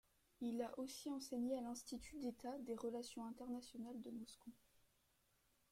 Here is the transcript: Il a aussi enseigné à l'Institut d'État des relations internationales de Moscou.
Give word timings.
Il 0.39 0.63
a 0.63 0.79
aussi 0.79 1.11
enseigné 1.11 1.55
à 1.55 1.61
l'Institut 1.61 2.17
d'État 2.17 2.57
des 2.65 2.75
relations 2.75 3.23
internationales 3.27 4.01
de 4.01 4.09
Moscou. 4.09 4.51